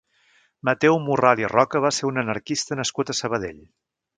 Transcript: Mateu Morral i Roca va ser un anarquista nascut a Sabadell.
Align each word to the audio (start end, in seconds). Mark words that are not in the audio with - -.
Mateu 0.69 0.95
Morral 1.03 1.43
i 1.43 1.49
Roca 1.53 1.81
va 1.85 1.93
ser 1.99 2.09
un 2.09 2.19
anarquista 2.25 2.79
nascut 2.81 3.13
a 3.15 3.21
Sabadell. 3.23 3.63